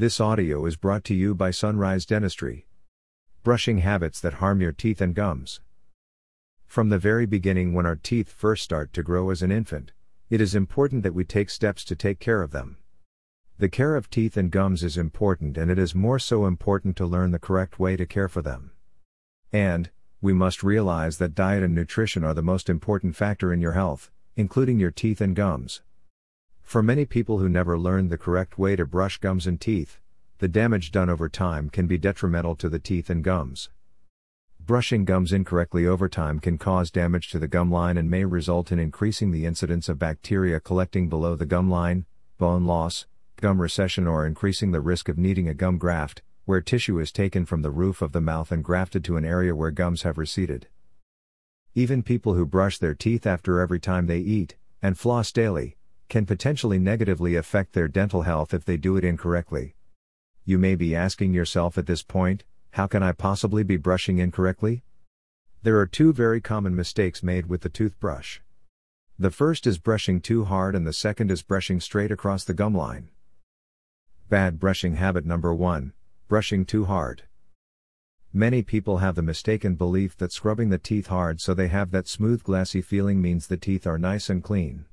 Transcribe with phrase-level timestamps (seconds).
[0.00, 2.64] This audio is brought to you by Sunrise Dentistry.
[3.42, 5.60] Brushing habits that harm your teeth and gums.
[6.64, 9.92] From the very beginning, when our teeth first start to grow as an infant,
[10.30, 12.78] it is important that we take steps to take care of them.
[13.58, 17.04] The care of teeth and gums is important, and it is more so important to
[17.04, 18.70] learn the correct way to care for them.
[19.52, 19.90] And,
[20.22, 24.10] we must realize that diet and nutrition are the most important factor in your health,
[24.34, 25.82] including your teeth and gums.
[26.70, 29.98] For many people who never learned the correct way to brush gums and teeth,
[30.38, 33.70] the damage done over time can be detrimental to the teeth and gums.
[34.64, 38.70] Brushing gums incorrectly over time can cause damage to the gum line and may result
[38.70, 42.06] in increasing the incidence of bacteria collecting below the gum line,
[42.38, 43.08] bone loss,
[43.40, 47.44] gum recession, or increasing the risk of needing a gum graft, where tissue is taken
[47.44, 50.68] from the roof of the mouth and grafted to an area where gums have receded.
[51.74, 55.76] Even people who brush their teeth after every time they eat, and floss daily,
[56.10, 59.76] can potentially negatively affect their dental health if they do it incorrectly.
[60.44, 64.82] You may be asking yourself at this point, how can I possibly be brushing incorrectly?
[65.62, 68.40] There are two very common mistakes made with the toothbrush.
[69.18, 72.74] The first is brushing too hard, and the second is brushing straight across the gum
[72.74, 73.08] line.
[74.28, 75.92] Bad brushing habit number 1
[76.26, 77.22] Brushing too hard.
[78.32, 82.08] Many people have the mistaken belief that scrubbing the teeth hard so they have that
[82.08, 84.86] smooth, glassy feeling means the teeth are nice and clean.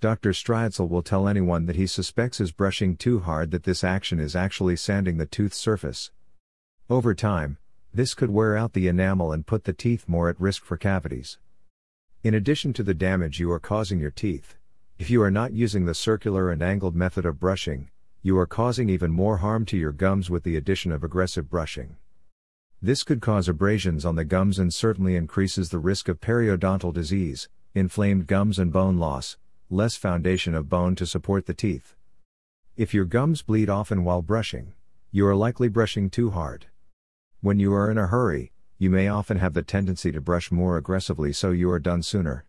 [0.00, 0.32] Dr.
[0.32, 4.36] Streitzel will tell anyone that he suspects is brushing too hard that this action is
[4.36, 6.10] actually sanding the tooth surface.
[6.90, 7.56] Over time,
[7.94, 11.38] this could wear out the enamel and put the teeth more at risk for cavities.
[12.22, 14.56] In addition to the damage you are causing your teeth,
[14.98, 17.88] if you are not using the circular and angled method of brushing,
[18.20, 21.96] you are causing even more harm to your gums with the addition of aggressive brushing.
[22.82, 27.48] This could cause abrasions on the gums and certainly increases the risk of periodontal disease,
[27.74, 29.38] inflamed gums, and bone loss,
[29.68, 31.94] less foundation of bone to support the teeth.
[32.76, 34.74] If your gums bleed often while brushing,
[35.10, 36.66] you are likely brushing too hard.
[37.40, 40.76] When you are in a hurry, you may often have the tendency to brush more
[40.76, 42.44] aggressively so you are done sooner.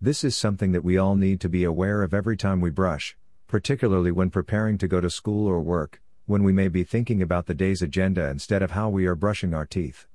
[0.00, 3.16] This is something that we all need to be aware of every time we brush,
[3.46, 7.46] particularly when preparing to go to school or work, when we may be thinking about
[7.46, 10.06] the day's agenda instead of how we are brushing our teeth.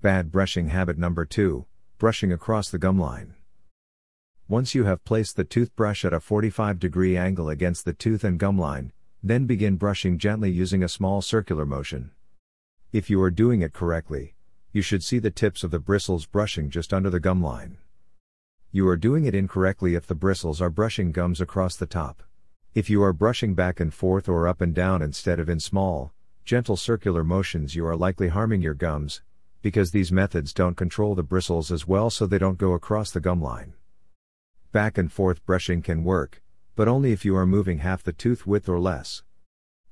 [0.00, 1.66] Bad brushing habit number 2
[1.98, 3.34] brushing across the gum line.
[4.50, 8.38] Once you have placed the toothbrush at a 45 degree angle against the tooth and
[8.38, 8.92] gum line,
[9.22, 12.10] then begin brushing gently using a small circular motion.
[12.90, 14.36] If you are doing it correctly,
[14.72, 17.76] you should see the tips of the bristles brushing just under the gum line.
[18.72, 22.22] You are doing it incorrectly if the bristles are brushing gums across the top.
[22.74, 26.14] If you are brushing back and forth or up and down instead of in small,
[26.46, 29.20] gentle circular motions, you are likely harming your gums,
[29.60, 33.20] because these methods don't control the bristles as well so they don't go across the
[33.20, 33.74] gum line.
[34.72, 36.42] Back and forth brushing can work,
[36.76, 39.22] but only if you are moving half the tooth width or less.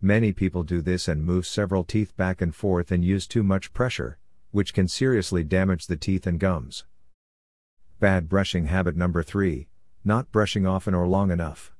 [0.00, 3.72] Many people do this and move several teeth back and forth and use too much
[3.72, 4.18] pressure,
[4.50, 6.84] which can seriously damage the teeth and gums.
[7.98, 9.68] Bad brushing habit number 3
[10.04, 11.72] not brushing often or long enough.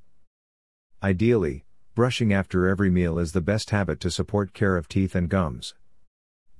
[1.02, 5.30] Ideally, brushing after every meal is the best habit to support care of teeth and
[5.30, 5.74] gums.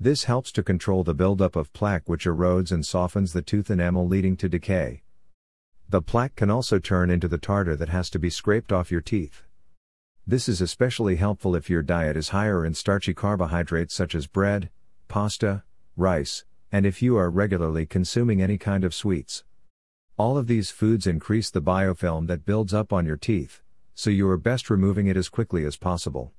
[0.00, 4.06] This helps to control the buildup of plaque which erodes and softens the tooth enamel
[4.06, 5.03] leading to decay.
[5.91, 9.00] The plaque can also turn into the tartar that has to be scraped off your
[9.00, 9.44] teeth.
[10.26, 14.69] This is especially helpful if your diet is higher in starchy carbohydrates such as bread,
[15.09, 15.62] pasta,
[15.97, 19.44] rice, and if you are regularly consuming any kind of sweets.
[20.19, 23.62] All of these foods increase the biofilm that builds up on your teeth,
[23.94, 26.32] so you are best removing it as quickly as possible.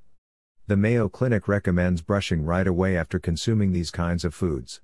[0.68, 4.82] The Mayo Clinic recommends brushing right away after consuming these kinds of foods.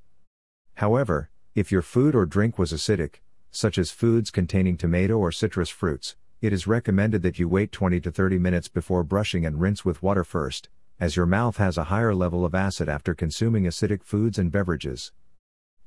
[0.76, 3.18] However, if your food or drink was acidic,
[3.56, 8.02] such as foods containing tomato or citrus fruits, it is recommended that you wait 20
[8.02, 11.86] to 30 minutes before brushing and rinse with water first, as your mouth has a
[11.86, 15.12] higher level of acid after consuming acidic foods and beverages.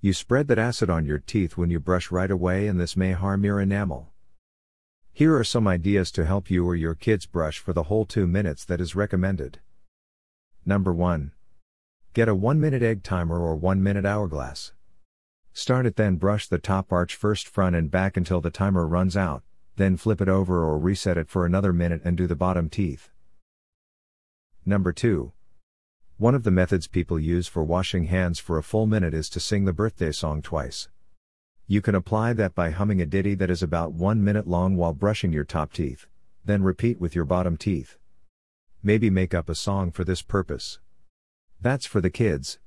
[0.01, 3.13] You spread that acid on your teeth when you brush right away, and this may
[3.13, 4.13] harm your enamel.
[5.13, 8.27] Here are some ideas to help you or your kids brush for the whole 2
[8.27, 9.59] minutes that is recommended.
[10.65, 11.33] Number 1.
[12.15, 14.73] Get a 1 minute egg timer or 1 minute hourglass.
[15.59, 19.17] Start it then brush the top arch first front and back until the timer runs
[19.17, 19.43] out,
[19.75, 23.11] then flip it over or reset it for another minute and do the bottom teeth.
[24.65, 25.33] Number 2.
[26.17, 29.41] One of the methods people use for washing hands for a full minute is to
[29.41, 30.91] sing the birthday song twice.
[31.67, 34.93] You can apply that by humming a ditty that is about one minute long while
[34.93, 36.07] brushing your top teeth,
[36.45, 37.97] then repeat with your bottom teeth.
[38.81, 40.79] Maybe make up a song for this purpose.
[41.61, 42.61] That's for the kids.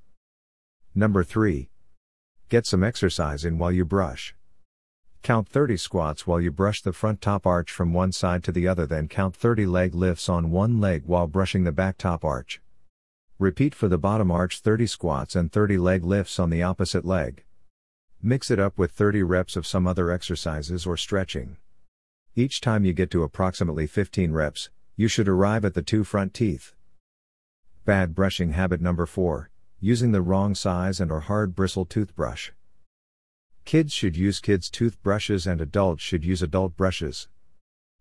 [0.94, 1.71] Number 3.
[2.52, 4.36] Get some exercise in while you brush.
[5.24, 8.68] Count 30 squats while you brush the front top arch from one side to the
[8.68, 12.60] other, then count 30 leg lifts on one leg while brushing the back top arch.
[13.40, 17.46] Repeat for the bottom arch 30 squats and 30 leg lifts on the opposite leg.
[18.22, 21.56] Mix it up with 30 reps of some other exercises or stretching.
[22.36, 26.34] Each time you get to approximately 15 reps, you should arrive at the two front
[26.34, 26.74] teeth.
[27.86, 29.51] Bad brushing habit number 4
[29.84, 32.52] using the wrong size and or hard bristle toothbrush.
[33.66, 37.28] Kids should use kids' toothbrushes and adults should use adult brushes.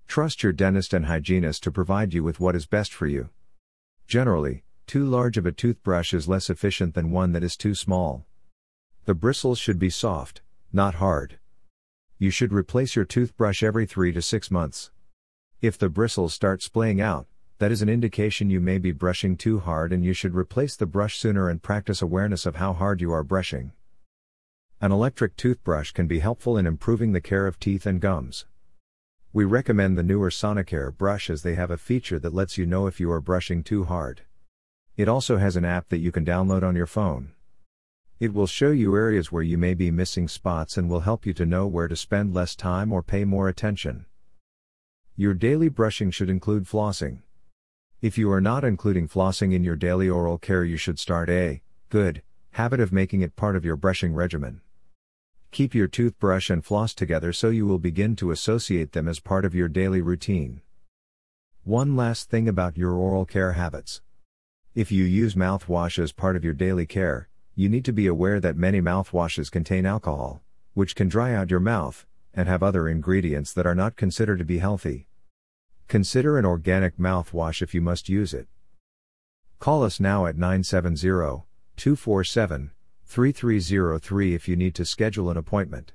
[0.06, 3.30] Trust your dentist and hygienist to provide you with what is best for you.
[4.06, 8.26] Generally, too large of a toothbrush is less efficient than one that is too small.
[9.06, 10.42] The bristles should be soft,
[10.72, 11.38] not hard.
[12.18, 14.90] You should replace your toothbrush every 3 to 6 months.
[15.62, 17.26] If the bristles start splaying out,
[17.60, 20.86] that is an indication you may be brushing too hard and you should replace the
[20.86, 23.70] brush sooner and practice awareness of how hard you are brushing.
[24.80, 28.46] An electric toothbrush can be helpful in improving the care of teeth and gums.
[29.34, 32.86] We recommend the newer Sonicare brush as they have a feature that lets you know
[32.86, 34.22] if you are brushing too hard.
[34.96, 37.32] It also has an app that you can download on your phone.
[38.20, 41.34] It will show you areas where you may be missing spots and will help you
[41.34, 44.06] to know where to spend less time or pay more attention.
[45.14, 47.20] Your daily brushing should include flossing.
[48.02, 51.60] If you are not including flossing in your daily oral care, you should start a
[51.90, 54.62] good habit of making it part of your brushing regimen.
[55.50, 59.44] Keep your toothbrush and floss together so you will begin to associate them as part
[59.44, 60.62] of your daily routine.
[61.64, 64.00] One last thing about your oral care habits.
[64.74, 68.40] If you use mouthwash as part of your daily care, you need to be aware
[68.40, 70.42] that many mouthwashes contain alcohol,
[70.72, 74.44] which can dry out your mouth, and have other ingredients that are not considered to
[74.46, 75.09] be healthy.
[75.90, 78.46] Consider an organic mouthwash if you must use it.
[79.58, 81.00] Call us now at 970
[81.76, 82.70] 247
[83.04, 85.90] 3303 if you need to schedule an appointment.